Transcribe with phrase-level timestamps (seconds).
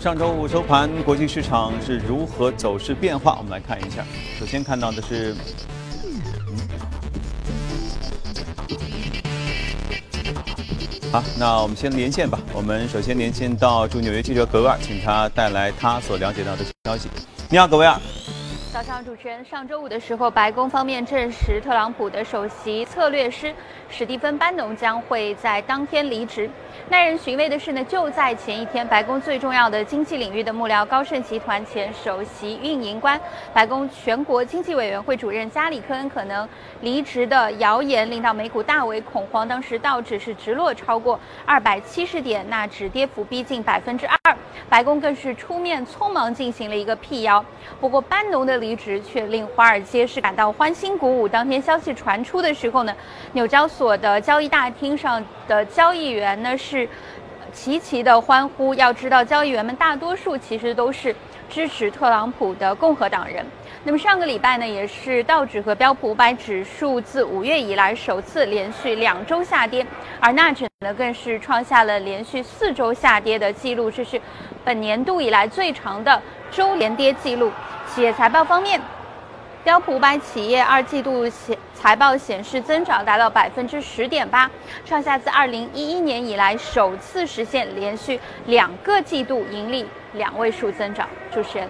[0.00, 3.36] 上周五收盘，国际市场是如何走势变化？
[3.36, 4.02] 我们来看一下。
[4.38, 5.36] 首先看到的是，
[11.12, 12.38] 好，那我们先连线吧。
[12.54, 17.10] 我们首先连线到驻纽约记者格威尔，请他带来他所了解到的消息。
[17.50, 18.00] 你好，格威尔。
[18.72, 23.54] 早上，主持人，上周五的时候，白宫方面证实，特朗普的首席策略师
[23.90, 26.48] 史蒂芬·班农将会在当天离职。
[26.88, 33.20] 耐人寻味的是呢，就在前一天，白宫最重要的经济领域的幕僚高盛集团前首席运营官、
[33.52, 36.48] 白宫全国经济委员会主任加里·科恩可能
[36.80, 39.46] 离职的谣言，令到美股大为恐慌。
[39.46, 44.36] 当时道指是直落超过二百七十点，纳指跌幅逼近百分之二。
[44.68, 47.44] 白宫更是出面匆忙进行了一个辟谣。
[47.80, 51.28] 不过，班农的离职却令华尔街是感到欢欣鼓舞。
[51.28, 52.94] 当天消息传出的时候呢，
[53.32, 56.86] 纽交所所的交易大厅上的交易员呢是
[57.50, 58.74] 齐齐的欢呼。
[58.74, 61.16] 要知道，交易员们大多数其实都是
[61.48, 63.42] 支持特朗普的共和党人。
[63.82, 69.86] 那么上个礼拜呢，也是道指和标普五百指数自五月以来首次连续两周下跌，
[70.20, 74.20] 而纳指呢更是创下了连续四周下跌的记录，这是
[74.62, 77.50] 本年度以来最长的周连跌记录。
[77.86, 78.78] 企业财报方面，
[79.62, 84.50] 标普五百企业二季度显财报显示增长达到百分之十点八，
[84.86, 91.06] 创下自二零一一年以来首次实现连续两个季度盈利两位数增长。
[91.30, 91.68] 主持人。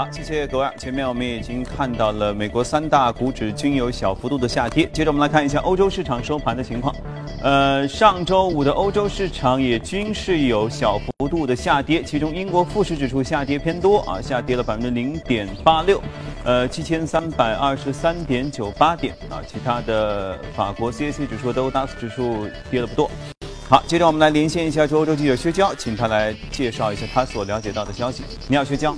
[0.00, 0.66] 好，谢谢各位。
[0.78, 4.88] 前面我们已经看到了美国三大股指均有小幅度的下跌。
[4.94, 6.96] 接着我们来看一下欧洲市场收盘的情况。
[7.42, 16.00] 呃，上周五的欧洲市场也均是有小幅度的下跌，其中英国富时指数下跌偏多啊，下跌了百分之零点八六，
[16.44, 19.42] 呃，七千三百二十三点九八点啊。
[19.46, 23.10] 其他的法国 CAC 指数、德国 DAX 指数跌的不多。
[23.68, 28.22] 好，接着我们来连线一下欧洲记者薛娇，请他来介绍一下他所了解到的消息。
[28.48, 28.96] 你好，薛娇。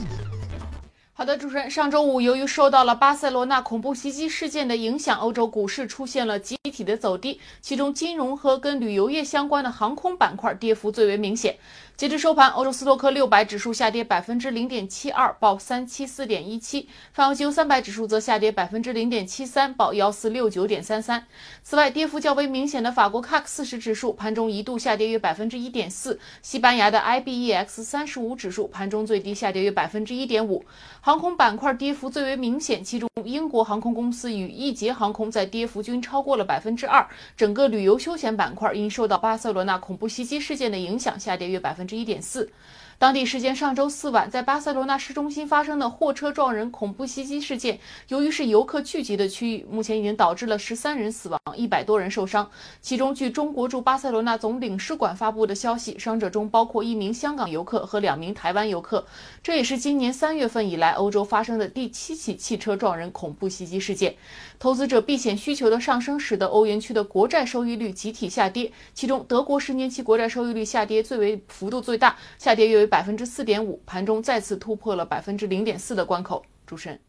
[1.23, 11.55] 好的，主持人，上周五由于受到了巴塞罗那恐怖袭击事件的影响，欧洲股市出现了集体的走低，其中金融和跟旅游业相关的航空板块跌幅最为明显。
[11.95, 21.25] 截至收盘，欧洲斯托克六百指数下跌百分之零点七二，报三七四点一七；泛欧三百指数则下跌百分之零点七三，报幺四六九点三三。
[21.63, 30.65] 此外，跌幅较为明显的法国 CAC 四十指数盘中一度下跌约百分之一点四，西班牙的 IBEX 三十五指数盘中最低下跌约百分之一点五。
[31.01, 37.07] 航空板块跌幅最为明显，其中英国航空公司与易捷航空在跌幅均超过了百分之二。
[37.37, 42.03] 整个旅游休闲板块因受到巴塞罗那恐怖袭击事件的影响，下跌约百分分之。
[42.03, 42.51] 一点四。
[42.99, 47.77] 当地时间上周四晚，在巴塞罗那市中心发生的货车撞人恐怖袭击事件，
[48.07, 52.49] 由于是游客聚集的区域，目前已经导致了十三人死亡，一百多人受伤。
[52.81, 59.05] 其中，据中国驻巴塞罗那总领事馆发布的消息，伤者中包括一名香港游客和两名台湾游客。
[59.43, 64.15] 这也是今年三月份以来欧洲发生的第七起汽车撞人恐怖袭击事件。
[64.63, 72.87] 投资者避险需求的上升，使得欧元区的国债收益率集体下跌，其中德国十年期国债收益率下跌最为幅度最大，下跌约为。
[72.87, 76.45] 百分之四点五，盘中再次突破了百分之零点四的关口。
[76.65, 77.01] 主持人，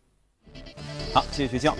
[1.13, 1.77] 好，谢谢学校。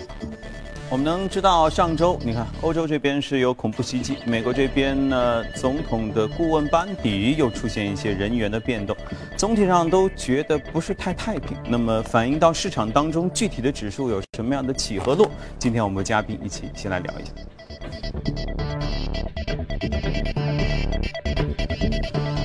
[0.90, 8.96] 我们能知道，上周你看，欧洲这边是有恐怖袭击，美国这边呢，总统的顾问班底又出现一些人员的变动，
[9.36, 11.56] 总体上都觉得不是太太平。
[11.68, 15.28] 那么反映到市场当中，具体的指数有什么样的起和落？
[15.58, 17.32] 今天我们嘉宾一起先来聊一下。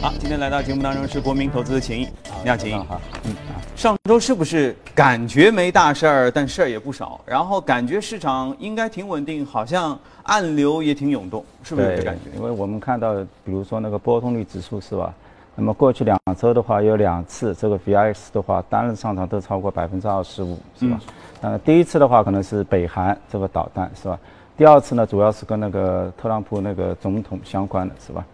[0.01, 2.07] 好，今天来到节目当中是国民投资的秦毅，
[2.43, 2.73] 你好，秦毅。
[2.73, 3.35] 好，嗯，
[3.79, 7.21] 上周是不是感觉没大事儿，但事儿也不少？
[7.25, 12.37] 然后感觉市场应该挺稳定，好像暗流也挺涌动，是不是这感觉？
[12.37, 15.13] 因为我们看到，比如说那个波动率指数是吧？
[15.55, 20.99] 那么过去两周的话，有两次这个 VIX 的话单日上涨都超过百分之二十五，是吧？
[21.39, 24.19] 那，第一次的话可能是北韩这个导弹是吧？
[24.57, 28.25] 第二次呢，主要是跟那个特朗普那个总统相关的是吧？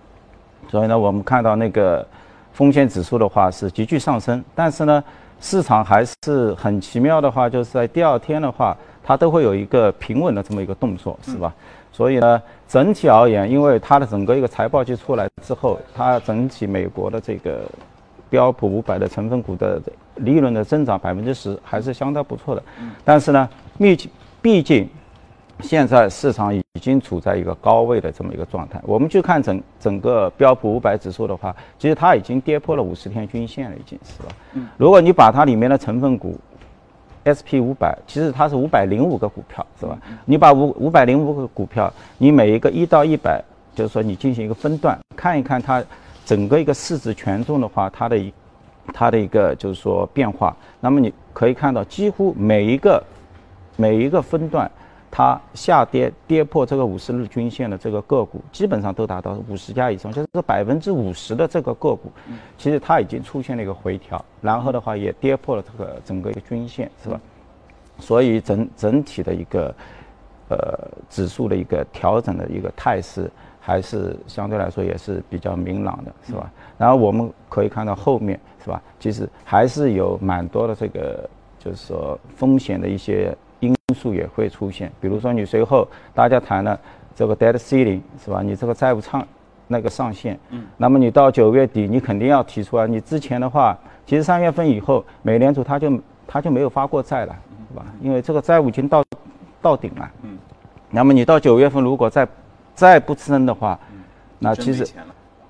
[0.71, 2.03] 所以呢，我们看到那个
[2.51, 5.03] 风险指数的话是急剧上升，但是呢，
[5.39, 11.53] 市场还是很奇妙的话，就是在第二天的话，它都会有一个平稳的这么一个动作，是吧？
[11.91, 17.61] 所以呢，整体而言，因为它的整个一个财报季出来之后，它整体美国的这个
[18.29, 19.81] 标普五百的成分股的
[20.15, 22.63] 利润的增长百分之十，还是相当不错的。
[23.03, 24.11] 但是呢，毕竟
[24.41, 24.89] 毕竟。
[25.61, 28.79] 现在市场已经处在一个高位的这么一个状态。
[28.83, 34.29] 我们去看整整个标普五百指数的话，其实它已经跌破了五十天均线了，已经是吧？
[34.53, 34.67] 嗯。
[34.77, 36.37] 如果你把它里面的成分股
[37.23, 39.97] ，SP 五百，其实它是五百零五个股票，是吧？
[40.25, 43.41] 你把五五百零五个股票，你每一个一到一百，
[43.73, 45.83] 就是说你进行一个分段，看一看它
[46.25, 48.31] 整个一个市值权重的话，它的一
[48.93, 50.55] 它的一个就是说变化。
[50.81, 53.01] 那么你可以看到，几乎每一个
[53.77, 54.69] 每一个分段。
[55.17, 62.11] 它下跌跌破这个五十日均线的这个个股，基本上都达到五十家以上，就是百分之五十的这个个股，
[62.57, 67.17] 其实它已经出现了一个回调，然后的话也跌破了这个整个一个均线，是吧？
[67.97, 69.73] 所以整整体的一个
[70.49, 70.57] 呃
[71.09, 76.51] 指数的一个调整的一个态势，还是相对来说也是比较明朗的，是吧？
[76.77, 78.81] 然后我们可以看到后面，是吧？
[78.99, 83.33] 其实还是有蛮多的这个就是说风险的一些。
[83.95, 86.77] 因素也会出现，比如说你随后大家谈了
[87.15, 88.41] 这个 debt ceiling 是吧？
[88.43, 89.25] 你这个债务上
[89.67, 92.85] 那个上限，嗯，那么你到九月底，你肯定要提出来。
[92.85, 95.97] 你之前的话，其实三月份以后，美联储他就
[96.27, 97.33] 他就没有发过债了，
[97.71, 97.85] 是吧？
[98.01, 99.01] 因为这个债务已经到
[99.61, 100.37] 到顶了，嗯，
[100.91, 102.27] 那么你到九月份如果再
[102.73, 103.79] 再不增的话，
[104.39, 104.85] 那其实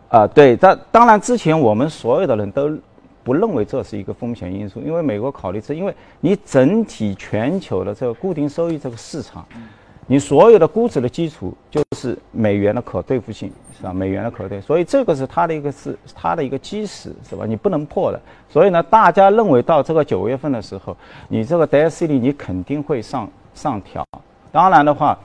[0.09, 2.77] 啊，对，但当然之前我们所有的人都。
[3.25, 9.43] 不认为这是一个风险因素，因为美国考虑是，因为你整体全球的这个固定收益这个市场，
[10.05, 13.91] 你所有的估值的基础就是美元的可兑付性，是吧？
[13.91, 17.45] 美元的可兑，所以这个是它的一个是它的一个基石，是吧？
[17.47, 18.21] 你不能破的。
[18.47, 20.95] 所以呢，大家认为到这个九月份的时候，
[21.27, 24.07] 你这个 DSC 你肯定会上上调。
[24.51, 25.17] 当然的话。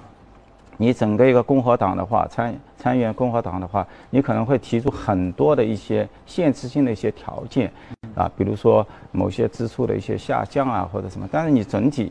[0.81, 7.71] 你整个一个共和党的话，参参议员共和党的话，你可能会提出很多的一些限制性的一些条件，
[8.15, 11.29] 啊，比如说某些支出的一些下降啊，或者什么。
[11.31, 12.11] 但是你整体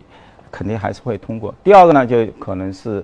[0.52, 1.52] 肯定还是会通过。
[1.64, 3.04] 第二个呢，就可能是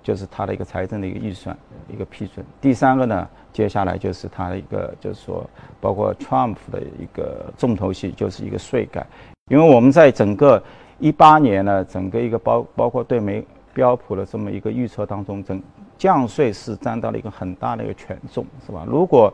[0.00, 1.58] 就是他的一个财政的一个预算
[1.92, 2.46] 一个批准。
[2.60, 5.44] 第三个呢，接下来就是他的一个就是说，
[5.80, 9.04] 包括 Trump 的一个重头戏就是一个税改，
[9.50, 10.62] 因为我们在整个
[11.00, 13.44] 一八年呢，整个一个包包括对美。
[13.72, 15.62] 标普的这么一个预测当中，整
[15.96, 18.84] 降税是占到了一个很大的一个权重，是吧？
[18.86, 19.32] 如果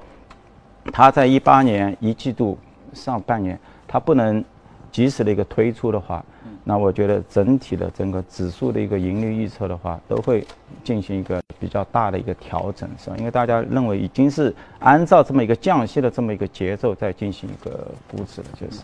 [0.93, 2.59] 它在一八年一季度
[2.93, 4.45] 上半年它不能
[4.93, 6.25] 及时的一个推出的话，
[6.63, 10.47] 那我觉得整体的整个指数的一个盈利预测的话，都会
[10.83, 13.17] 进行一个比较大的一个调整，是吧？
[13.19, 18.83] 因为大家认为已经是按照这么一个降息的这么一个节奏在进行一个估值了，就是。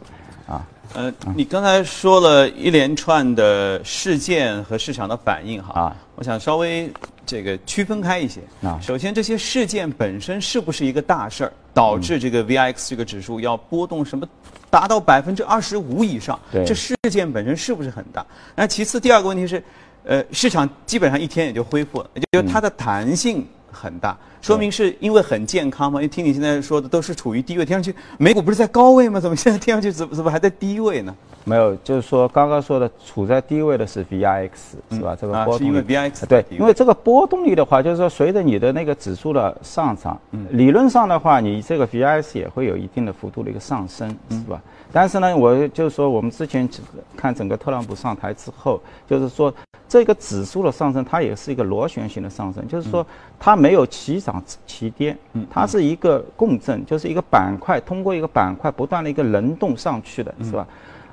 [0.50, 6.92] 啊，呃，你刚才说了一连串的事件和市场的反应，哈，啊，我想稍微
[7.24, 8.40] 这个区分开一些。
[8.62, 14.28] 啊，首先这些事件本身是不是一个大事儿，导致这个 VIX 这个指数要波动什么，
[14.68, 16.38] 达到百分之二十五以上？
[16.50, 18.26] 对，这事件本身是不是很大？
[18.56, 19.62] 那其次第二个问题是，
[20.02, 23.46] 呃，市场基本上一天也就恢复了，也就是它的弹性。
[23.72, 26.00] 很大，说明是因为很健康嘛？
[26.00, 29.20] 因为听你现在说的都是处于低位，听上去美股不是在高位吗？
[29.20, 31.14] 怎么现在听上去怎么怎么还在低位呢？
[31.44, 34.50] 没有，就是说刚刚说的处在低位的是 VIX
[34.90, 35.16] 是吧？
[35.18, 44.60] 这个波动率 VIX 对，因为这个波动率的话，就是说随着你的那个指数的上涨，嗯理论上的话，你这个 VIX 也会有一定的幅度的一个上升，是吧？
[44.92, 46.68] 但是呢，我就是说我们之前
[47.16, 49.52] 看整个特朗普上台之后，就是说。
[49.88, 53.04] 这个指数的上升，它也是一个螺旋形的上升，就是说
[53.40, 55.16] 它没有齐涨齐跌，
[55.50, 60.64] 它是一个共振，就是一个板块通过一个板块不断的一个轮动上去的，是吧？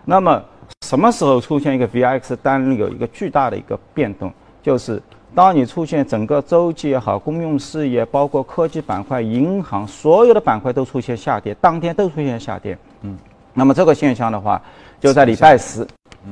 [0.05, 0.39] 那么
[0.86, 4.31] 什么时候出现一个 VIX 单日有一个巨大的一个变动？
[4.62, 5.01] 就是
[5.34, 13.17] 当你出现整个周期也好，公用事业包括科技板块、银行所有的板块都出现下跌，当天都出现下跌，嗯，
[13.57, 14.61] 那么这个现象的话，
[14.99, 15.85] 就在礼拜十，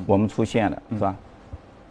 [0.05, 1.15] 我们出现了，是吧？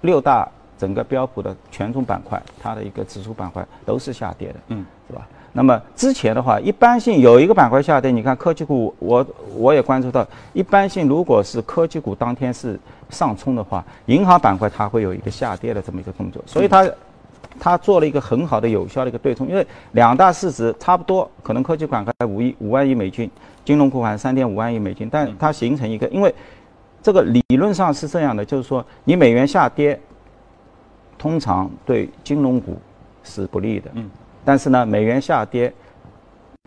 [0.03, 0.49] 六大
[0.79, 5.27] 整个标普的权重板块，它的一个指数板块都是下跌的，嗯，是吧？
[5.53, 9.27] 那么之前的话，一般性有一个板块下跌，你看科技股，我
[9.57, 12.79] 我也关注到，一般性如果是科技股当天是
[13.11, 16.89] 上冲的话，银行板块它会有一个下跌的这么一个动作，所以它
[17.59, 23.29] 它做了一个很好的有效的一个对冲，因为两大市值差不多，可能科技板块五亿五万亿美金，
[23.65, 26.35] 金融股还三点五万亿美金，但它形成一个因为。
[27.03, 30.01] 这个理论上是这样的，就是说，你美元下跌，
[31.19, 32.79] 通常对金融股
[33.23, 33.91] 是不利的。
[33.93, 34.11] 嗯。
[34.43, 35.71] 但是呢，美元下跌，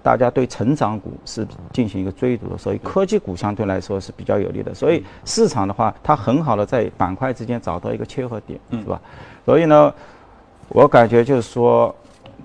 [0.03, 4.71] 大家对成长股是进行一个追逐的，所以科技股相对来说是比较有利的。
[4.75, 9.01] 所以市场的话，它很好的在板块之间找到一个切合点，是吧？
[9.43, 9.91] 所以呢，
[10.69, 11.95] 我感觉就是说，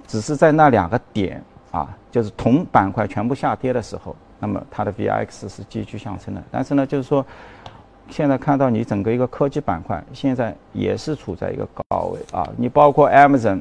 [0.06, 6.42] 只是在那两个点啊，就是同板块全部下跌的时候，那么它的 VIX 是急剧上升的。
[6.50, 7.24] 但是呢，就是说。
[8.08, 12.46] 现在看到你整个一个科技板块，现在也是处在一个高位啊。
[12.58, 13.60] 你包括 Amazon，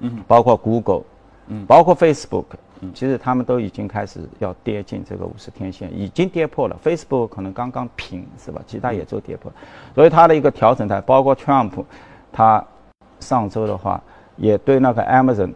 [0.00, 1.02] 嗯，包括 Google，
[1.46, 2.46] 嗯，包括 Facebook，
[2.80, 6.76] 嗯，其实他们都已经开始要跌进这个五十天线，已经跌破了。
[6.82, 8.60] Facebook 可能刚刚平是吧？
[8.66, 9.52] 其他也都跌破，
[9.94, 11.84] 所以它的一个调整态，包括 Trump，
[12.32, 12.64] 他
[13.20, 14.02] 上周的话
[14.36, 15.52] 也对那个 Amazon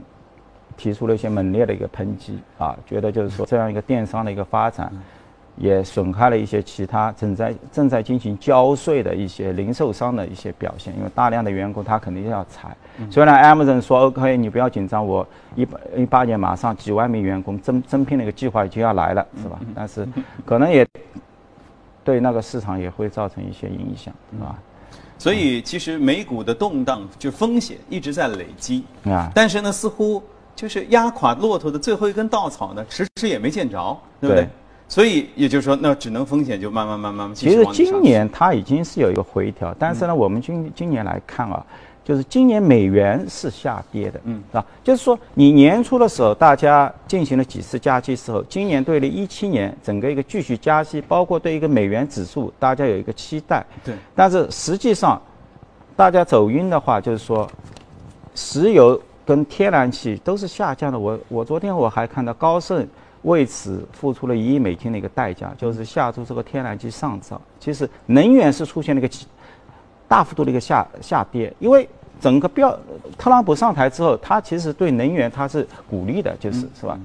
[0.78, 4.90] 提出了一些猛烈的一个抨击啊，觉得就是说这样一个电商的一个发展，
[5.56, 12.74] 也损害了一些其他正在正在进行交税的一些零售商的一些表现，因为大量的员工他肯定要裁。
[13.10, 19.58] 虽然 Amazon 说 OK，你不要紧张，我一八一八年马上几万名员工增增聘的一个计划已经要来了，是吧？
[19.74, 20.06] 但是
[20.44, 20.86] 可能也
[22.04, 24.56] 对那个市场也会造成一些影响，是吧？
[25.18, 28.84] 所以其实美股的动荡就风险一直在累积。
[29.04, 30.22] 啊，但是呢，似乎
[30.58, 34.42] 就是压垮骆驼的最后一根稻草呢，迟迟也没见着，对不对？
[34.42, 34.48] 对
[34.88, 41.64] 所以也就是说，那只能风险就慢慢慢慢继其实今年它已经是有一个回调，但是呢，我们今今年来看啊，
[42.04, 55.22] 就是今年美元是下跌的，嗯啊，就是说你年初的时候大家进行了几次加息之后，今年对了一七年整个一个继续加息，包括对一个美元指数，大家有一个期待，对但是实际上
[55.94, 57.48] 大家走运的话，就是说
[58.34, 60.98] 石油跟天然气都是下降的。
[60.98, 62.88] 我我昨天我还看到高盛
[63.24, 67.38] 为此付出了一亿美金的一个代价，就是下注这个天然气上涨。
[67.60, 69.26] 其实能源是出现了一个起
[70.08, 71.86] 大幅度的一个下下跌，因为
[72.18, 72.74] 整个标
[73.18, 76.98] 特朗普上台之后，他其实对能源他是鼓励的，就是、是吧？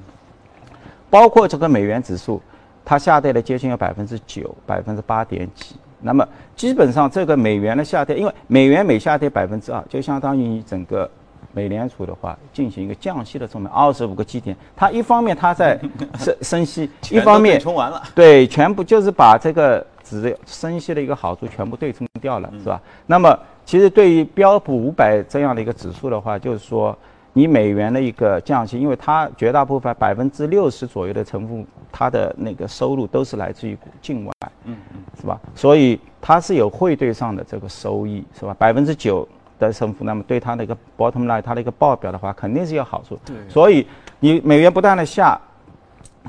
[1.09, 2.41] 包括这个美元指数，
[2.85, 5.75] 它下跌了接近有百分之九，百分之八点几。
[5.99, 6.25] 那么
[6.55, 11.09] 基本上这个美元的下跌，因为美元每下跌百分之二，就相当于你整个
[11.53, 14.55] 美联储的话进行一个降息的这么二十五个基点。
[14.75, 15.79] 它一方面它在
[16.19, 22.81] 升升息，一方面对冲完了，对，全部就是把这个只升息的一个好处全部对冲掉了，是吧？
[23.05, 26.97] 那么其实对于标普五百这样的一个指数的话，就是说
[27.31, 34.33] 你美元的一个降息，因为它绝大部分百分之六十左右的成分，它的那个收入都是来自于境外，
[34.65, 35.39] 嗯嗯，是吧？
[35.55, 38.55] 所以它是有汇兑上的这个收益，是吧？
[38.59, 39.27] 百分之九
[39.59, 43.17] 的升幅，那么对它的一个 bottom line，它的一个报表的话，肯定是有好处。
[43.25, 43.87] 对所以
[44.19, 45.39] 你美元不断的下，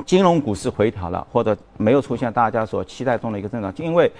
[0.05, 4.11] 金融股市回调了，或者没有出现大家所期待中的一个增长，因为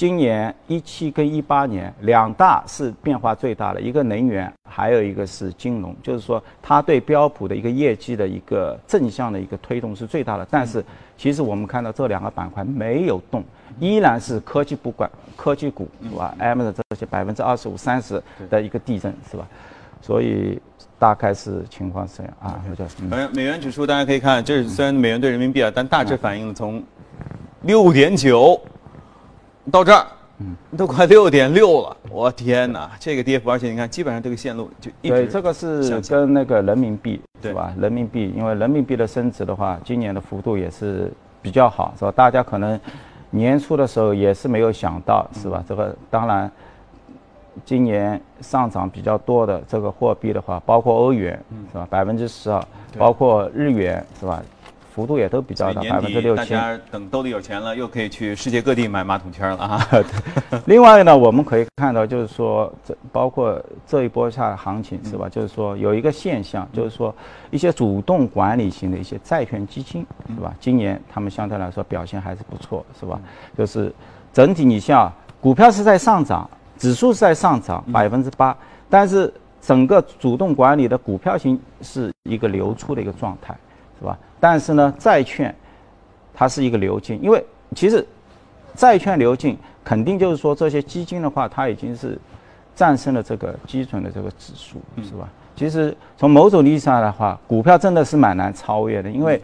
[0.00, 10.48] 今年一七跟一八年两大是变化最大的，一个能源，还有一个是金融，就是说它对标普的一个业绩的一个正向的一个推动是最大的。
[10.50, 10.82] 但是
[11.18, 13.44] 其实我们看到这两个板块没有动，
[13.78, 19.46] 依然是科技不管科技股是吧？Amazon 这些百分之二十五、三十的一个地震是吧？
[20.00, 20.58] 所以
[20.98, 23.10] 大概是情况是这样啊，我觉得嗯。
[23.10, 26.82] 反正美元指数大家可以看，这是虽然美元对人民币啊，但大致反映了从
[27.64, 28.58] 六点九
[29.70, 30.06] 到这儿，
[30.38, 37.72] 嗯都快六点六了，我天哪，这个跌幅，而且你看，基本上这个线路就一直对，这个是跟那个人民币对吧？
[37.78, 41.12] 人民币，因为人民币的升值的话，今年的幅度也是
[41.42, 42.12] 比较好，是吧？
[42.12, 42.78] 大家可能
[43.30, 45.62] 年初的时候也是没有想到，是吧？
[45.68, 46.50] 这个当然，
[47.64, 51.38] 今年上涨比较多的这个货币的话，包括欧元，
[51.70, 51.86] 是吧？
[51.90, 52.62] 百分之十二，
[52.98, 54.42] 包括日元，是吧？
[54.94, 56.50] 幅度也都比较大，百分之六七。
[56.50, 59.88] 家等兜里有钱了，又可以去世界各地买马桶圈了啊！
[60.66, 65.28] 另外呢，我们可以看到，就是说，这包括这一波下行情是吧？
[65.28, 67.14] 就是说有一个现象，就是说
[67.50, 70.04] 一些主动管理型的一些债券基金
[70.34, 70.54] 是吧？
[70.60, 73.20] 今年他们相对来说表现还是不错，是吧？
[73.56, 73.92] 就是
[74.32, 78.56] 整体你像股票是在上涨，指数是在上涨百分之八，
[78.88, 83.54] 但是整个主动管理的股票型是一个流出的一个状态，
[84.00, 84.18] 是吧？
[84.40, 85.54] 但是呢，债券
[86.34, 87.44] 它是一个流进，因为
[87.76, 88.04] 其实
[88.74, 92.18] 债券流进肯定就是说这些基金的话，它已经是
[92.74, 95.28] 战胜了这个基准的这个指数，是吧？
[95.54, 99.40] 其实从某种意义上的话，股票真的是蛮难超越的，因为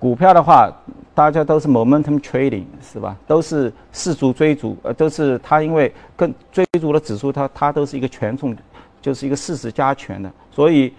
[0.00, 0.68] 股票的话，
[1.14, 3.16] 大家都是 momentum trading，是吧？
[3.28, 8.56] 都是四足追逐，呃，都是它因为跟追逐的指数，它它都是一个权重，
[9.00, 10.92] 就是一个事实加权的，所以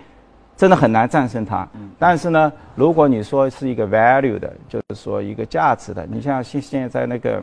[0.62, 1.68] 真的很难战胜它。
[1.98, 7.42] 但是呢，如果你说是一个 value 的，就是说一个价值的，你像现现在那个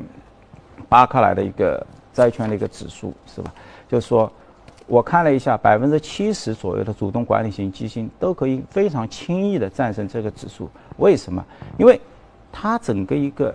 [0.88, 3.52] 巴克莱的一个债券的一个指数是吧？
[3.88, 4.30] 就是说，
[4.87, 10.70] 我看了一下，百分之七十左右的主动管理型基金都可以非常轻易的战胜这个指数。
[10.98, 11.44] 为什么？
[11.76, 12.00] 因为
[12.52, 13.52] 它整个一个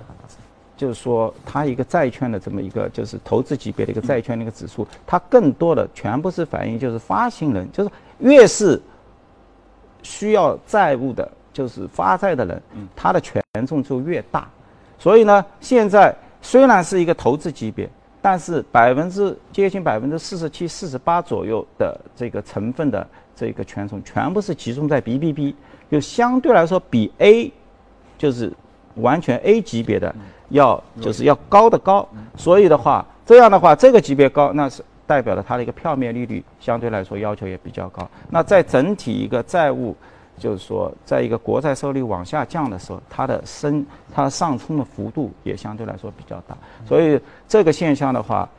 [0.76, 7.90] 就是说，它一个债券的这么一个就是投资级别的一个债券的一个指数，它更多的全部是反映就是发行人，就是
[8.20, 8.82] 越是
[10.04, 12.62] 需要债务的，就是发债的人，
[12.96, 14.48] 他的权重就越大。
[15.00, 17.90] 所以呢，现在虽然是一个投资级别，
[18.22, 23.06] 但是百分之接近百分之四十七、四十八左右的这个成分的
[23.36, 25.56] 这个权重，全部是集中在 BBB，
[25.92, 27.52] 就相对来说比 A
[28.18, 28.52] 就是
[28.96, 30.14] 完全 A 级别的
[30.50, 32.08] 要就是要高的高。
[32.38, 38.10] 所以的话，这样的话，这个级别高，那是代表了它的一个票面利率相对来说要求也比较高。
[38.30, 39.96] 那在整体一个债务
[40.38, 46.58] 就是说，在一个国债收益率往下降的时候，它的升它上冲的幅度也相对来说比较大，
[46.88, 48.50] 所以这个现象的话，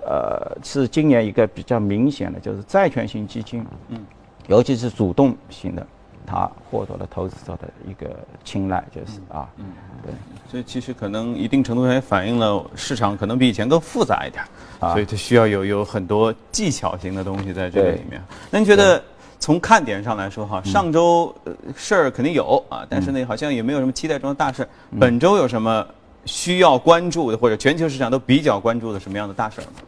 [0.00, 3.98] 呃，是今年一个比较明显的，就是债券型基金，嗯，
[4.46, 5.86] 尤其是主动型的，
[6.32, 9.66] 它获得了投资者的一个青睐，就是啊，嗯，
[10.02, 10.12] 对，
[10.50, 14.42] 所以其实可能一定程度上也反映了市场可能比以前更复杂一点，
[14.80, 18.22] 啊所以它需要有有很多技巧型的东西在这个里面。
[18.50, 19.02] 那您觉得？
[19.42, 21.34] 从看点上来说，哈，上周
[21.74, 24.64] 事儿肯定有啊，但是呢，好像也没有什么期待中的大事。
[25.00, 25.84] 本周有什么
[26.26, 29.80] 需要关注的，或者全球市场都比较关注的什么样的大事儿吗？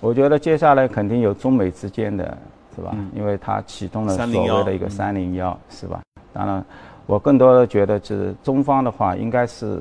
[0.00, 2.36] 我觉得接下来肯定有中美之间的，
[2.78, 2.94] 是吧？
[3.14, 6.00] 因为它启动了所谓的一个三零幺，是吧？
[6.32, 6.64] 当然，
[7.06, 9.80] 我更多的觉得就是中方的话应该是。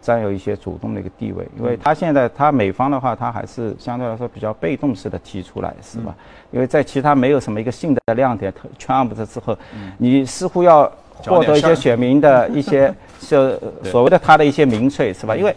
[0.00, 6.14] 占有一些主动的一个地位，因为他现在他美方的话，他还是相对来说比较被动式的提出来，是吧？
[6.52, 9.58] 因为在其他没有什么一个性的亮点，全部的之后，
[9.98, 10.90] 你似乎要
[11.26, 13.50] 获得一些选民的一些就
[13.84, 15.36] 所谓的他的一些民粹，是吧？
[15.36, 15.54] 因为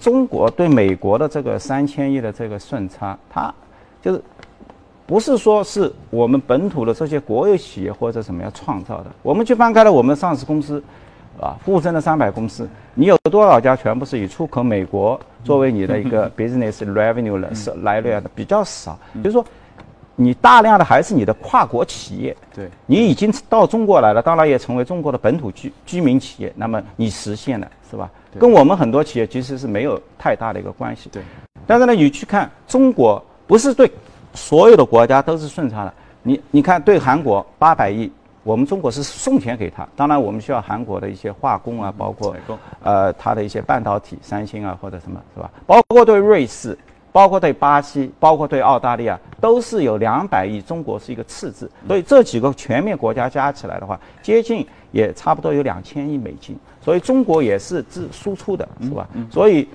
[0.00, 3.54] 中国对美国的这个三千亿的这个顺差，它
[4.02, 4.20] 就是
[5.06, 10.82] 不是说是我们本土的这些国有企业或者什么要创造的，我们去翻开了我们上市公司。
[11.40, 18.30] 啊，沪深的三百公司，你有多少家全部是以出口美国作为你的一个 business revenue 的是来源的？
[18.36, 19.44] 比较少，就是说，
[20.14, 22.36] 你大量的还是你的跨国企业。
[22.54, 28.08] 对，你已经到中国来了，当然也成为中国的本土居居民企业，那么你实现了是吧？
[28.38, 31.10] 跟我们很多企业其实是没有太大的一个关系。
[31.10, 31.20] 对，
[31.66, 33.90] 但是呢，你去看中国，不是对
[34.34, 35.94] 所有的国家都是顺差的。
[36.22, 38.10] 你你看，对韩国八百亿。
[38.42, 42.36] 我们中国是送钱给他，当然我们需要韩国的一些化工啊，包括
[42.82, 45.50] 呃它的一些半导体，三星啊或者什么是吧？
[45.66, 46.76] 包括对瑞士，
[47.10, 59.08] 包括对巴西，包括对澳大利亚，都是有两百亿，中国是一个次字，所以这几个全面国家加起来的话，接近也差不多有两千亿美金，所以中国也是自输出的，是吧？
[59.30, 59.66] 所以。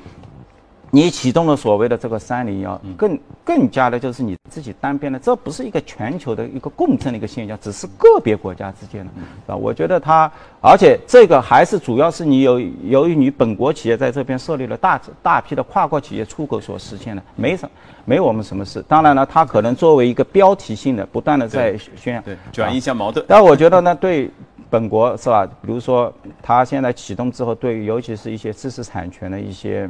[0.91, 9.55] 你启动了所谓的这个三零幺，更更加的就是你自己单边的，这不是一个全球的一个共振的一个现象，只是个别国家之间的，啊？
[9.55, 17.69] 我觉得它，而且这个还是主要是你由由于你本国企业在这边设立了大大批的跨国企业出口所实现的，没什
[18.03, 18.83] 没我们什么事。
[18.87, 23.23] 当然了，它可能作为一个标题性的，不断的在宣扬，对，转移一下矛盾。
[23.27, 24.31] 但我觉得呢，对
[24.71, 25.45] 本国是吧？
[25.61, 29.87] 比如说，它现在启动之后，对尤其是一些知识产权的一些。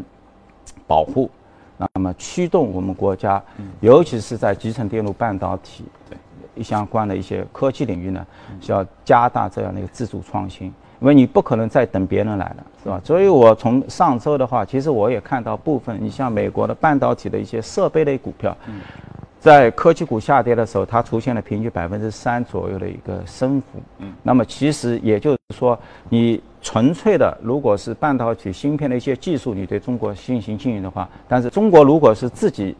[0.89, 1.29] 保护，
[1.77, 3.39] 那么驱动我们国家，
[3.79, 5.85] 尤其是在集成电路半导体
[6.63, 8.25] 相关的一些科技领域呢，
[8.59, 10.65] 需要加大这样的一个自主创新，
[10.99, 12.99] 因为你不可能再等别人来了，是吧？
[13.03, 18.57] 所以我从上周的话，其实我也看到部分，你像美国的半导体的一些设备类股票，
[19.39, 23.79] 在科技股下跌的时候，它出现了平均百分之三左右的一个升幅。
[23.99, 25.77] 嗯，那么其实也就是说，
[26.09, 26.41] 你。
[26.61, 32.75] 纯粹的，如果是半导体芯片的一些技术，你对中国进行经营的话，但是中国如果是自己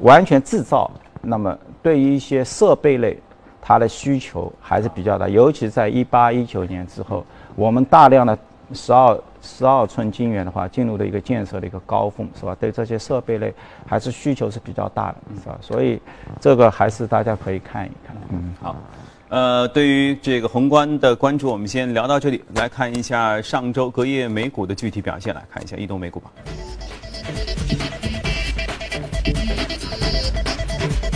[0.00, 0.90] 完全制造，
[1.22, 3.18] 那么对于一些设备类，
[3.62, 8.36] 它的需求还是比较大，尤其在一八一九年之后，我们大量的
[8.72, 12.56] 十二十二寸晶圆的话，进入了一个建设的一个高峰，是吧？
[12.58, 13.54] 对这些设备类
[13.86, 15.56] 还是需求是比较大的，是吧？
[15.60, 16.00] 所以
[16.40, 18.16] 这个还是大家可以看一看。
[18.30, 18.74] 嗯，好。
[19.28, 22.44] 呃，对于这个宏观的关注，我们先聊到这里。
[22.54, 26.32] 来看一下上周隔夜美股的具体表现，来看一下移动美股榜。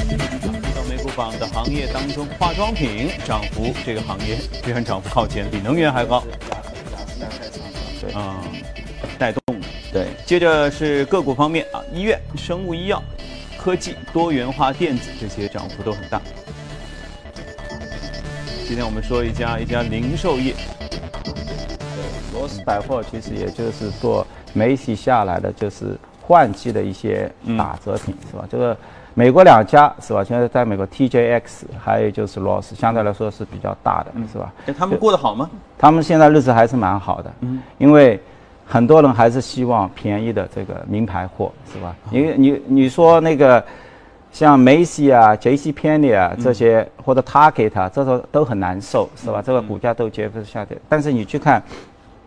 [0.09, 6.21] 移动美股榜的行业当中，化妆品涨幅这个行业居然涨幅靠前，比能源还高。
[8.01, 8.43] 对啊，
[9.21, 9.67] 带动的。
[9.93, 13.01] 对，接着是个股方面啊，医院、生物医药、
[13.57, 16.21] 科技、多元化电子这些涨幅都很大。
[18.71, 20.55] 今天我们说一家一家零售业，
[21.25, 21.33] 对，
[22.33, 27.29] 罗斯百货其实也就是做媒体下来的，就是换季的一些
[27.59, 28.45] 打折品，是吧？
[28.49, 28.77] 这个
[29.13, 30.23] 美国两家是吧？
[30.23, 34.53] 现在在美国 TJX，还有就是罗斯，相对来说是比较大的，是吧？
[34.79, 35.51] 他们过得好吗？
[35.77, 38.23] 他们现在日子还是蛮好的，嗯，因为
[38.65, 41.97] 很多人还是希望便宜的这个名牌货，是吧？
[42.09, 43.65] 你你你说那个。
[44.33, 45.73] 像 Macy 啊、J.C.
[45.73, 49.43] Penney 啊这些，或者 Target 啊，这种都很难受，是吧？
[49.45, 50.79] 这个股价都接不下跌。
[50.89, 51.63] 但是你去看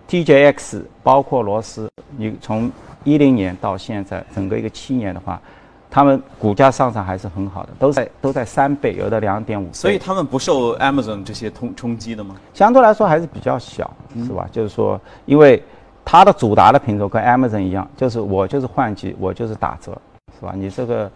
[0.10, 2.70] TJX，包括罗斯，你从
[3.06, 5.42] 一零年到现在，整个一个七年的话，
[5.90, 9.74] 他们股价上涨还是很好的，都在都在三倍，有的两点五倍。
[9.74, 12.36] 所以他们不受 Amazon 这些冲冲击的吗？
[12.54, 13.90] 相对来说还是比较小，
[14.28, 14.46] 是吧？
[14.52, 15.64] 就是说，因为
[16.04, 19.98] 它的主打的品种跟 Amazon 一样，就是我就是换季，我就是打折，
[20.38, 20.52] 是吧？
[20.54, 21.10] 你这个。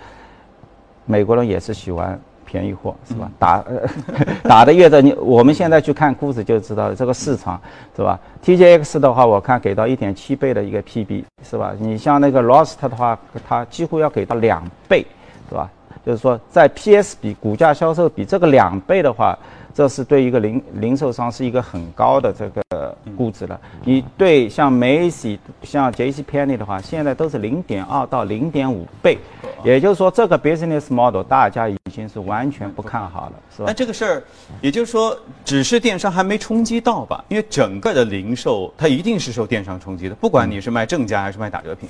[1.08, 3.32] 美国人也是喜欢便宜货，是吧？
[3.40, 3.82] 打呃
[4.44, 7.60] 打的越早，你我们现在去看估值就知道了这个市场，
[7.96, 11.74] 是吧？TJX 的话，我看给到一点七倍的一个 PB，是吧？
[11.80, 13.18] 你像那个 Lost 的话，
[13.48, 15.06] 它几乎要给到两倍，
[15.50, 15.70] 是吧？
[16.08, 19.38] 就是说在 PS 比股价销售比这个两倍的话。
[19.78, 23.62] 这是对一个零零售商是一个很高的这个估值了。
[23.86, 29.20] 你对像梅西、像 JCPenny 的话，现在都是零点二到零点五倍，
[29.64, 33.66] 也就是说这个 business model 大家已经是完全不看好了，是吧？
[33.68, 34.24] 那这个事儿，
[34.62, 35.16] 也就是说，
[35.46, 37.24] 只是电商还没冲击到吧？
[37.28, 41.88] 因为整个的零售它一定是受电商冲击的，不管你是卖正价还是卖打折品。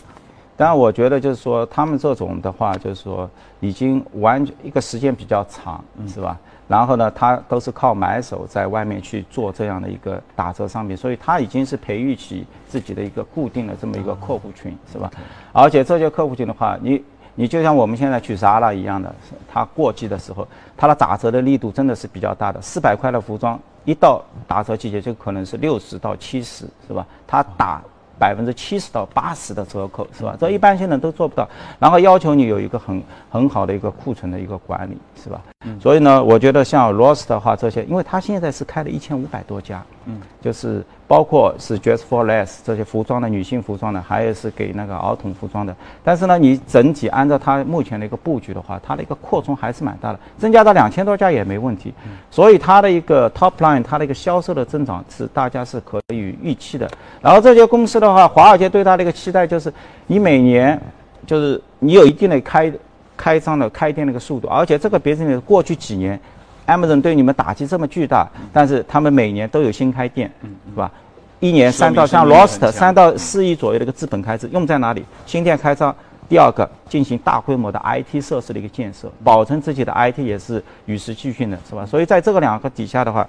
[0.58, 6.36] 当然，我觉得就是说他们这种的话，就是说已经完一个时间比较长，是吧？
[6.68, 15.12] 然后呢，他都是靠买手在外面去做这样的一个打折商品，所以他已经是培育起自己的一个固定的这么一个客户群，是吧？
[15.54, 17.04] 而且这些客户群的话，你
[17.36, 19.14] 你就像我们现在去 Zara 一样的，
[19.48, 22.60] 它过季的时候，它的打折的力度真的是比较大的。
[22.64, 27.06] 四百块的服装一到打折季节，就可能是六十到七十，是吧？
[27.28, 27.80] 它打。
[28.20, 30.36] 百分之七十到八十的折扣是吧？
[30.40, 31.48] 这一般性的都做不到。
[31.80, 35.42] 然后要求你有一个很很好的一个库存的一个管理是吧？
[35.80, 45.76] 所以呢，我觉得像 Ross 的话这些，因为他现在是开了一千五百多家，嗯，就是包括是 Dress for Less 这些服装的女性服装的，还有是给那个儿童服装的。
[46.04, 51.94] 但是呢，你整体按照它目前的一个布局的话，它的一个扩充还是蛮大的，增加到两千多家也没问题。
[52.32, 56.90] 所以它的一个 Top Line，它的一个销售的增长是大家是可以预期的。
[57.22, 59.72] 然后这些公司的话，华尔街对它的一个期待就是，
[60.08, 60.82] 你每年
[61.26, 62.72] 就是你有一定的开。
[63.20, 66.20] 开张的开店的一个速度，而且这个别人过去几年
[66.68, 70.32] ，Amazon 对你们打击这么巨大，但是他们每年都有新开店，
[70.70, 70.92] 是吧？
[71.40, 75.04] 一年三到像 Lost 三到四亿左右的一个资本开支用在哪里？
[75.26, 75.96] 新店开张，
[76.30, 81.86] 第二个进行大规模的 IT 设施的一个建设，保证自己的 IT 也是与时俱进的，是吧？
[81.86, 83.28] 所以在这个两个底下的话。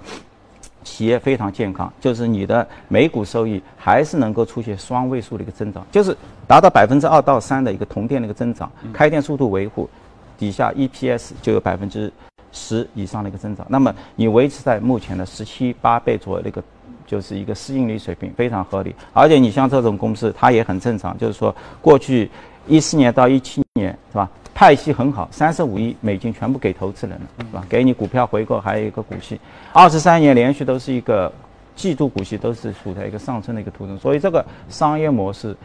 [0.81, 6.15] 企业非常健康，就是你的每股收益还是能够出现双位数的一个增长，就是
[6.47, 9.89] 达到百分之二到三的一个同店的一个增长，开店速度维护，
[10.37, 12.11] 底下 EPS 就有百分之
[12.51, 13.65] 十以上的一个增长。
[13.69, 16.63] 那么你维持在目前的十七八倍左右的一个，
[17.05, 18.95] 就是一个市盈率水平，非常合理。
[19.13, 22.29] 而且你像这种公司，它也很正常，就是说过去
[22.67, 24.29] 一四年到一七年是吧？
[24.53, 27.65] 派息很好，三十五亿美金全部给投资人了，是吧？
[27.69, 29.39] 给你股票回购，还有一个股息，
[29.71, 31.31] 二十三年连续都是一个
[31.79, 35.55] 季度股息都是处在一个上升的一个途中，所以这个商业模式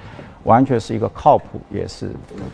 [0.45, 2.13] 完全是一个靠谱，也是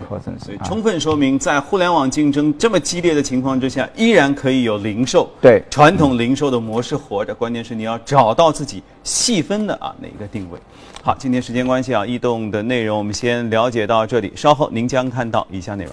[0.09, 0.57] 可证实。
[0.65, 7.35] 充分说明，在互联网竞争这么激烈的情况之下，依然可以有零售对传统零售的模式活着。
[7.35, 10.59] 关键是你要找到自己细分的啊哪个定位。
[11.03, 15.93] 好，今天时间关系啊，异动的内容我们先了解到这里，稍后您将看到以下内容。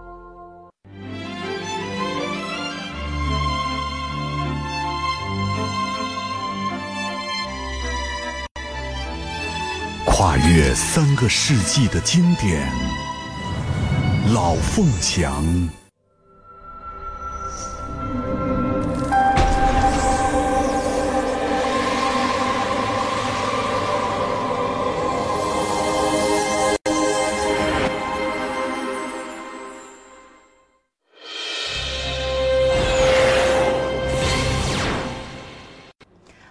[10.21, 12.71] 跨越三个世纪的经典，
[14.31, 15.43] 《老凤祥》。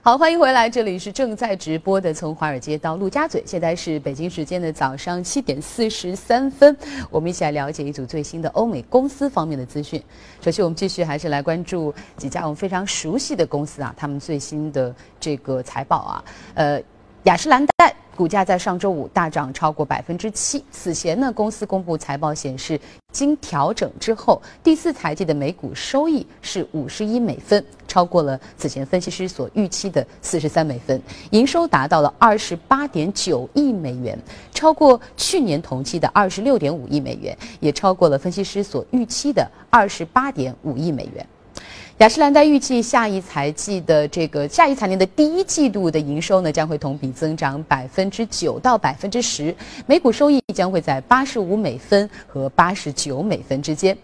[0.02, 6.74] 好，欢迎回来，这里是正在直播的《从华尔街到陆家嘴》，现在是北京时间的早上七点四十三分，
[7.10, 10.02] 我们一起来了解一组最新的欧美公司方面的资讯。
[10.40, 16.82] 首先，我们继续还是来关注几家我们非常熟悉的公司啊，他们最新的这个财报啊，呃，
[17.24, 17.94] 雅诗兰黛。
[18.20, 20.62] 股价在上周五大涨超过百分之七。
[20.70, 22.78] 此前呢，公司公布财报显示，
[23.10, 34.18] 经调整之后，第四财季的每股收益是五十一美分，超过了此前分析师所预期的四十三美分，营收达到了二十八点九亿美元，
[34.52, 41.26] 超过去年同期的二十六点五亿美元，也超过了分析师所预期的二十八点五亿美元。
[42.00, 53.94] 雅诗兰黛预计下一财季的这个下一财年的第一季度的营收呢，将会同比增长百分之九到百分之十，每股收益将会在八十五美分和八十九美分之间。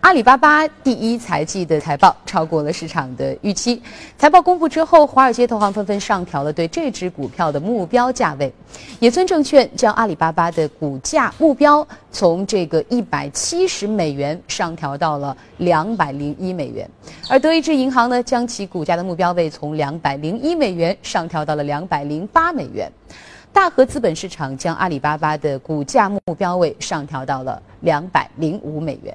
[0.00, 3.80] 阿里巴巴第一财季的财报超过了市场的预期。
[4.18, 8.52] 财报公布之后，华尔街投行纷纷上调了对这只股票的目标价位。
[8.98, 16.88] 野村证券将阿里巴巴的股价目标从这个一百七十美元上调到了两百零一美元，
[17.28, 22.90] 而德意志银行呢，将其股价的目标位从两百零一美元上调到了两百零八美元。
[23.52, 29.14] 大和资本市场将阿里巴巴的股价目标位上调到了两百零五美元。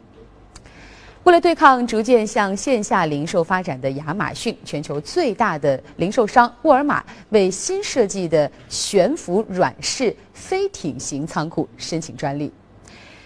[1.27, 12.49] 为了对抗逐渐向线下零售发展的亚马逊，全球最大的零售商沃尔玛为新设计的悬浮软式飞艇型仓库申请专利。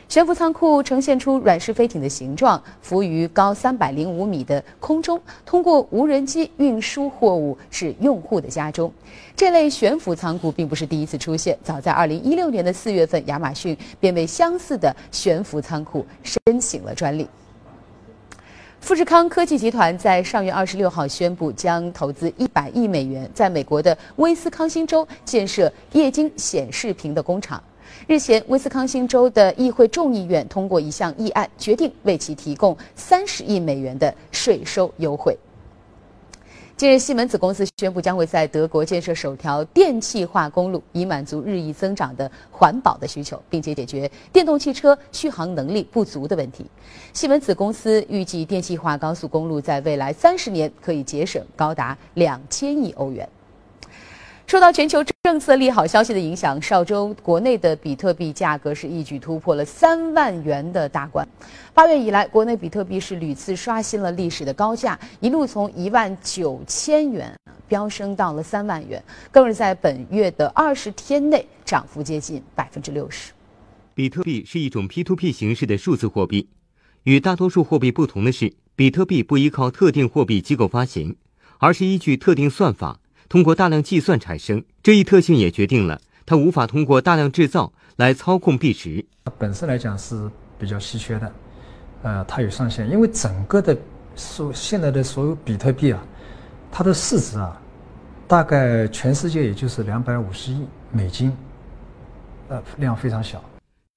[0.09, 8.91] 悬浮仓库呈现出软式飞艇的形状，浮于高三百零五米的空中，通过无人机运输货物至用户的家中。
[9.35, 17.27] 这类悬浮仓库并不是第一次出现，早在二零一六年的四月份，亚马逊便为相似的悬浮仓库申请了专利。
[18.81, 27.63] 富士康科技集团在上月二十六号宣布，将投资一百亿美元，在美国的威斯康星州建设液晶显示屏的工厂。
[28.07, 35.37] 日前，威斯康星州的议会众议院通过一项议案，决定为其提供三十亿美元的税收优惠。
[36.81, 46.65] 近日，西门子公司宣布将会在德国建设首条电气化公路，以满足日益增长的环保的需求，并且解决电动汽车续航能力不足的问题。
[47.13, 53.29] 西门子公司预计，电气化高速公路在未来三十年可以节省高达两千亿欧元。
[54.51, 61.25] 受到全球政策利好消息的影响，上周国内的比特币价格是一举突破了三万元的大关。
[61.73, 67.33] 八月以来，国内比特币是屡次刷新了历史的高价，一路从一万九千元
[67.69, 73.31] 飙升到了三万元，更是在本月的二十天内涨幅接近百分之六十。
[73.93, 76.49] 比特币是一种 P2P 形式的数字货币，
[77.03, 81.15] 与大多数货币不同的是，比特币不依靠特定货币机构发行，
[81.59, 82.99] 而是依据特定算法。
[83.31, 89.05] 通过大量计算产生这一特性，也决定了它无法通过大量制造来操控币值。
[89.37, 91.33] 本身来讲是比较稀缺的，
[92.03, 93.77] 呃，它有上限，因为整个的
[94.17, 96.05] 所现在的所有比特币啊，
[96.69, 97.57] 它的市值啊，
[98.27, 101.31] 大概全世界也就是两百五十亿美金，
[102.49, 103.41] 呃，量非常小。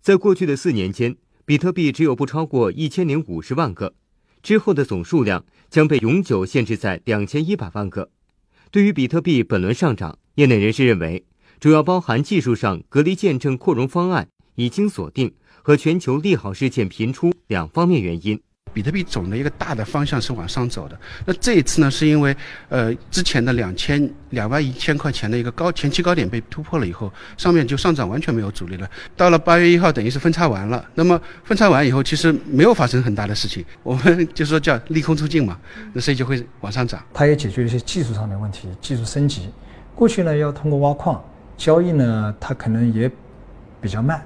[0.01, 3.95] 在过去的四年间，比特币只有不超过一千零五十万个，
[4.45, 8.11] 之后的总数量将被永久限制在两千一百万个。
[8.75, 11.25] 对于比特币本轮上涨，业内人士认为，
[11.61, 15.33] 主要包含技术上隔离见证扩容方案已经锁定
[15.63, 18.41] 和全球利好事件频出两方面原因。
[18.75, 20.99] 比特币总的一个大的方向是往上走的。
[21.25, 22.37] 那这一次呢，是因为
[22.69, 28.91] 呃之前的两千两万一千块钱的一个高前期高点被突破了以后，上面就上涨完全没有阻力了。
[29.17, 30.85] 到了八月一号，等于是分叉完了。
[30.95, 33.65] 那么分叉完以后，其实没有发生很大的事情。
[33.85, 35.57] 我们就说叫利空出尽嘛，
[35.93, 37.01] 那所以就会往上涨。
[37.15, 39.49] 它也解决了一些技术上的问题，技术升级。
[39.95, 41.23] 过去呢要通过挖矿
[41.57, 43.09] 交易呢，它可能也
[43.81, 44.21] 比较慢，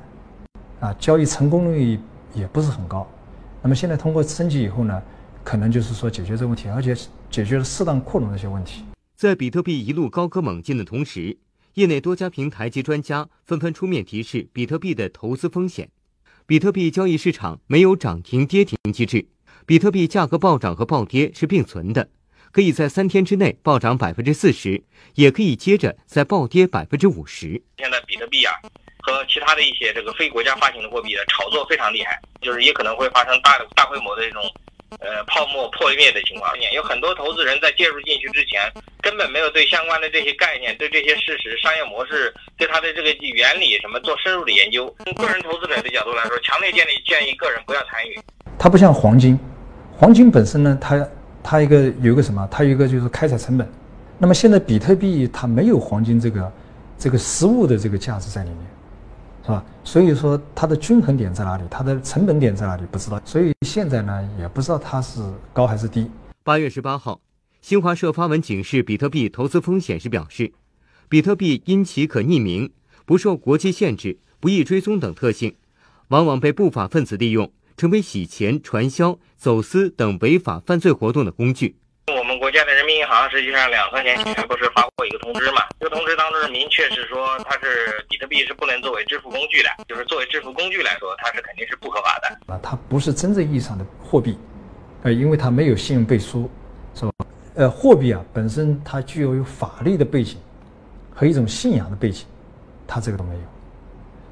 [0.80, 2.00] 啊，交易成功率
[2.32, 3.06] 也不是很高。
[3.60, 5.02] 那么现在通过升级以后呢，
[5.42, 6.94] 可能就是说解决这个问题，而且
[7.30, 8.84] 解决了适当扩容的一些问题。
[9.16, 11.36] 在比特币一路高歌猛进的同时，
[11.74, 15.88] 业内多家平台及专家纷纷出面提示比特币的投资风险。
[16.46, 19.26] 比特币交易市场没有涨停跌停机制，
[19.66, 22.08] 比特币价格暴涨和暴跌是并存的，
[22.52, 24.84] 可以在三天之内暴涨百分之四十，
[25.16, 27.62] 也可以接着再暴跌百分之五十。
[27.76, 28.54] 现在比特币啊。
[29.08, 34.42] 和其他的一些这个非国家发行的货币的炒作非常厉害，就是也可能会发生大的大规模的这种，
[35.00, 36.52] 呃泡沫破灭的情况。
[36.72, 38.60] 有很多投资人在介入进去之前，
[39.00, 44.94] 根本没有对相关的这些概念、对这些事实、商业模式、对它的这个原理什么做深入的研究。
[45.04, 48.20] 从个人投资者的角度来说，强烈建议建议个人不要参与。
[48.58, 49.38] 它不像黄金，
[49.96, 51.08] 黄金本身呢，它
[51.42, 52.46] 它一个有一个什么？
[52.50, 53.66] 它有一个就是开采成本。
[54.18, 56.52] 那么现在比特币它没有黄金这个
[56.98, 58.58] 这个实物的这个价值在里面。
[59.48, 59.64] 是吧？
[59.82, 61.64] 所以说它的均衡点在哪里？
[61.70, 62.82] 它的成本点在哪里？
[62.92, 63.18] 不知道。
[63.24, 65.22] 所以现在呢，也不知道它是
[65.54, 66.10] 高还是低。
[66.44, 67.22] 八月十八号，
[67.62, 70.52] 新华社发文警示比特币投资风险时表示，
[71.08, 72.70] 比特币因其可匿名，
[73.06, 75.54] 不受国际限制、不易追踪等特性，
[76.08, 81.76] 往往被不法分子利用，成为洗钱、传销、走私等违法犯罪活动的工具。
[82.08, 85.60] 我们国家的人民银行实际上两三年前不是发过一个通知嘛？
[85.78, 92.54] 这个通知当中明确是说，它是比特币是不能作为支付工具的，就是作为支付工具来说，它是肯定是不合法的。
[92.54, 94.38] 啊，它不是真正意义上的货币，
[95.02, 96.50] 呃，因为它没有信用背书，
[96.94, 97.12] 是吧？
[97.56, 100.38] 呃，货币啊本身它具有有法律的背景
[101.14, 102.24] 和一种信仰的背景，
[102.86, 103.40] 它这个都没有，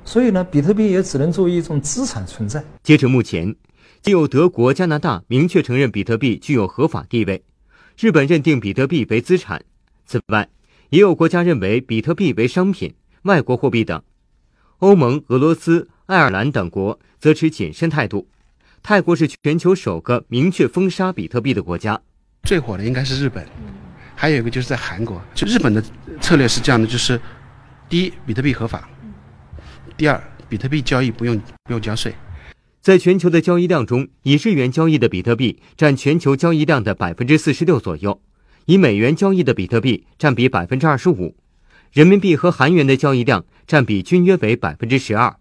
[0.02, 2.64] 所以呢，比特币也只能作为一种资产存在。
[2.82, 3.54] 截至目前，
[4.00, 7.42] 仅有德国、加拿大明确承认比特币具有合法地位。
[7.98, 9.62] 日本认定比特币为资产，
[10.04, 10.46] 此外，
[10.90, 14.02] 也有国家认为比特币为商品、外国货币等。
[14.80, 18.28] 欧盟、俄罗斯、爱尔兰等国则持谨慎态度。
[18.82, 21.98] 泰国是全球首个明确封杀比特币的国家。
[22.42, 23.46] 最火的应该是日本，
[24.14, 25.18] 还有一个就是在韩国。
[25.34, 25.82] 就日本的
[26.20, 27.18] 策略是这样的：就是
[27.88, 28.80] 第一，比特币合法；
[29.96, 32.14] 第二，比特币交易不用不用交税。
[32.86, 38.20] 在全球的交易量中，以日元交易的比特币占全球交易量的百分之四十六左右，
[38.66, 41.34] 以美元交易的比特币占比百分之二十五，
[41.90, 45.34] 人民币和韩元的交易量占比均约为百分之十二。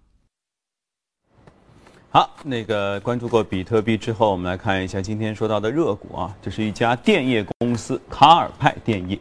[2.09, 9.19] 好，那个关注过比特币之后，我们来看一下今天说到的热股啊，这是一家电业公司卡尔派电业，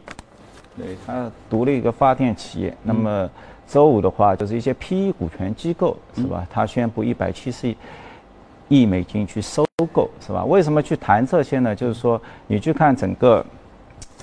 [0.75, 2.75] 对，它独立一个发电企业。
[2.81, 3.29] 那么
[3.67, 6.43] 周五的话，就是一些 PE 股权机构是吧？
[6.49, 7.77] 它宣布一百七十亿。
[8.67, 10.43] 亿美金去收购是吧？
[10.45, 11.75] 为什么去谈这些呢？
[11.75, 13.45] 就是说，你去看整个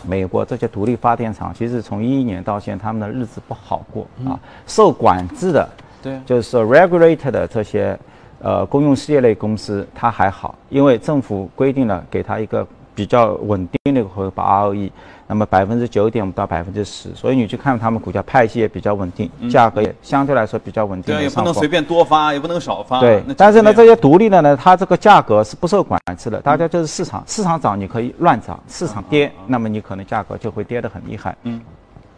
[0.04, 4.38] 美国这些独立发电厂，其实从一一年到现在，他们的日子不好过啊。
[4.66, 5.68] 受管制的，
[6.02, 7.98] 对，就是说 regulated 的这些
[8.40, 14.90] 呃公用事业类公司，它还好，因为政府规定了给它一个比较稳定的一个回报 ROE。
[15.28, 21.14] 那么百分之九点五到百分之十，所以你去看他们股价派息也比较稳定，价格也相对来说比较稳定。
[21.14, 23.00] 对，也不能随便多发，也不能少发。
[23.00, 31.34] 对，但是呢，这些独立的呢，它这个价格是不受管制的，大家就是市场，市场涨你可以乱涨，市场跌，那么你可能价格就会跌得很厉害。
[31.44, 31.58] 嗯，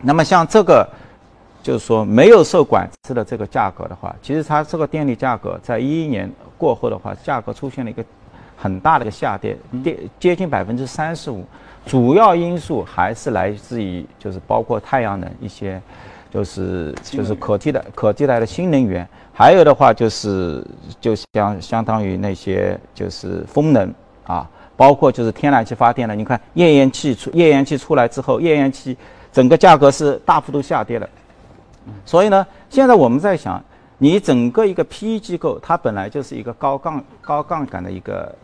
[0.01, 0.85] 那么像这个，
[1.63, 8.05] 就是说没有受管制的这个价格的话，其实它这个电力价格在一一年过后的话，价格出现了一个
[8.57, 11.45] 很大的一个下跌，跌接近百分之三十五。
[11.87, 15.79] 主要因素还是来自于，就是包括太阳能一些，
[16.31, 20.67] 就是就是可替代可替代的新能源，还有的话就是
[20.99, 23.93] 就相相当于那些就是风能
[24.27, 26.15] 啊，包括就是天然气发电的。
[26.15, 28.97] 你看页岩气出页岩气出来之后，页岩气
[29.31, 31.07] 整个价格是大幅度下跌了。
[32.07, 33.63] 所以呢，现在我们在想，
[33.99, 38.35] 你整个一个 PE 机构，它本来就是一个高杠高杠杆的一个。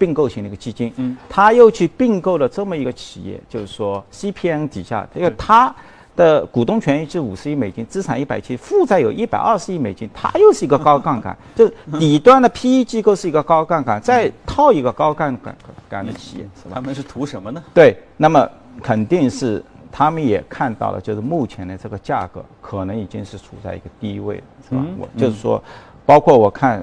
[0.00, 5.72] 并购型的一个基金，嗯，他又去并购了这么一个企业，就是说 CPN 底下，因为他
[6.16, 15.54] 的股东权益是五十亿美金，资产一百七，负债有一百二十亿美金，它又是一个高杠杆， 就是底端的 PE 机构是一个高杠杆，再套一个高杠杆
[15.88, 16.76] 杆的企业，是吧？
[16.76, 17.62] 他们是图什么呢？
[17.74, 18.48] 对，那么
[18.82, 24.82] 肯定是他们也看到了，就是目前的这个价格可能已经是处在一个低位了，是吧？
[24.98, 25.62] 我就是说，
[26.06, 26.82] 包括我看。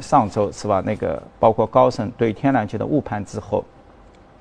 [0.00, 0.82] 上周是吧？
[0.84, 3.64] 那个包括高盛对天然气的误判之后，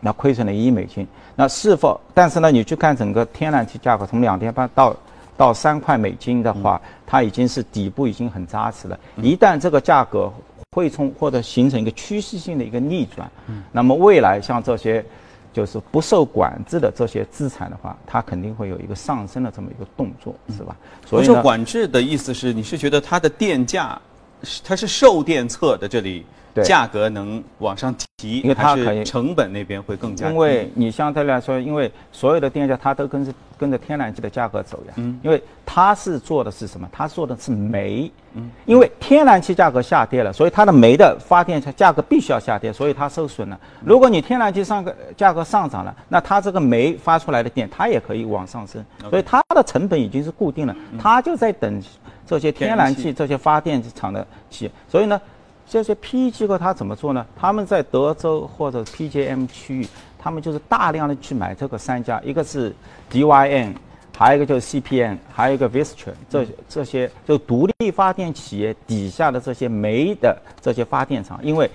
[0.02, 1.08] 那亏损了一亿美金。
[1.36, 2.00] 那是否？
[2.13, 4.96] 但是呢，你去看整个天然气价格从两点半到
[5.36, 9.00] 到三块美金的话，它已经是底部已经很扎实了。
[9.18, 10.32] 一旦这个价格
[10.72, 13.30] 会冲或者形成一个趋势性的一个逆转，
[13.72, 15.04] 那么未来像这些
[15.52, 20.76] 就是不受管制的这些资产的话，它肯定会有一个上升的这么一个动作，是吧？
[21.10, 24.00] 不受管制的意思是，你是觉得它的电价？
[24.63, 26.25] 它是售电侧的这里
[26.63, 30.29] 价格能往上提，因为它可以成本那边会更加。
[30.29, 34.93] 因为你相对来说，因为所有的电价它都跟着跟着天然气的价格走呀。
[34.97, 35.19] 嗯。
[35.23, 36.88] 因为它是做的是什么？
[36.91, 38.12] 它做的是煤。
[38.34, 38.51] 嗯。
[38.65, 43.60] 因为天然气价格下跌了，所以它的煤的发电价格必须要下跌，所以它受损了。
[43.84, 51.82] 如果你天然气上个价格上涨了，那它这个煤发出来的电它也可以往上升，所以它的成本已经是固定了，它就在等。
[52.25, 55.19] 这些天然气、这些发电厂的企业，所以呢，
[55.67, 57.25] 这些 PE 机构它怎么做呢？
[57.36, 62.74] 他们在德州或者 PJM 区域，他们就是大量的去买这个三家，一个是
[63.11, 63.74] DYN，
[64.17, 71.69] 还有一个就是 CPN，还有一个 Vistra，这这些就独立发电企业底下的这些煤的这些发电厂，因为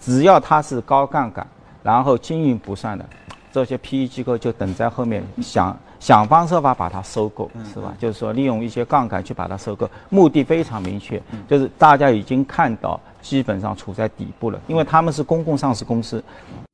[0.00, 1.46] 只要它是高杠杆，
[1.82, 3.06] 然后经营不善的，
[3.52, 5.76] 这些 PE 机构就等在后面想。
[5.98, 7.94] 想方设法把它收购，是吧？
[7.98, 16.22] 就是说利用一些杠杆去把它收购，目的非常明确，就是大家已经看到基本上处在底部了，因为他们是公共上市公司，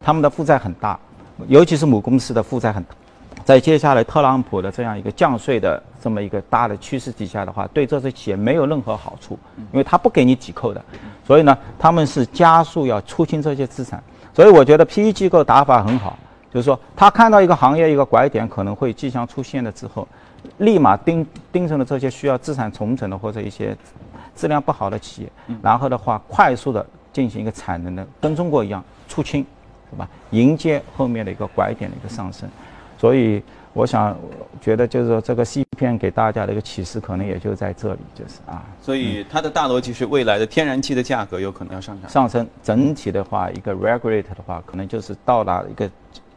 [0.01, 0.99] 他们的负债很大，
[1.49, 2.91] 尤其是母公司的负债很大
[3.45, 9.39] 在接下来特朗普的这样一个降税的这么一个大的趋势底下的话，对这些企业没有任何好处，
[9.73, 10.85] 因为他不给你抵扣的，
[11.27, 14.03] 所以呢，他们是加速要出清这些资产。
[14.35, 16.17] 所以我觉得 PE 机构打法很好，
[16.53, 20.07] 就是说他看到一个行业一个拐点可能会即将出现了之后，
[20.59, 23.77] 立马盯盯上了这些需要资产重整的或者一些
[24.37, 25.33] 质量不好的企业，
[25.63, 29.45] 然后的话快速的进行一个产能的跟中国一样出清，
[29.91, 30.09] 是吧？
[30.31, 32.49] 迎接后面的一个拐点的一个上升。
[32.99, 33.43] 所以，
[33.73, 34.17] 我想
[34.61, 38.63] 觉得就是说，这个 C 片给大家的一个启示，可能也就在这里，就是啊。
[38.81, 42.09] 所以它的大逻辑是，未来的天然气的价格有可能要上涨。
[42.09, 45.91] 上升，整体的话，一个 regulate 的话，可能就是到达一个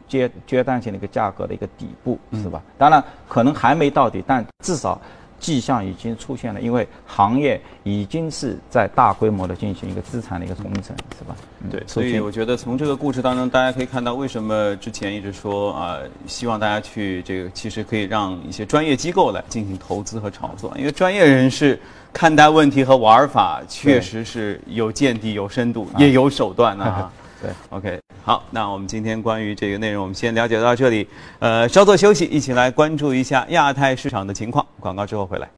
[0.08, 2.62] 阶阶段性的一个价格的一个底部，是吧？
[2.78, 5.00] 当然，可能还没到底，但至少。
[5.38, 10.84] 迹象已经出现了，因为行业已经是在大规模的进行一个资产的一个重整，
[11.18, 11.36] 是吧？
[11.70, 21.78] 对，所以我觉得从这个故事当中，大家可以看到为什么之前一直说啊，希望大家去这个，其实可以让一些专业机构来进行投资和炒作，因为专业人士
[22.14, 27.12] 看待问题和玩法确实是有见地、有深度、也有手段的啊。
[27.42, 31.06] 对，OK，好，那我们今天关于这个内容，我们先了解到这里。
[31.38, 34.66] 呃，稍作休息，一起来关注一下亚太市场的情况。
[34.80, 35.48] 广告之后回来。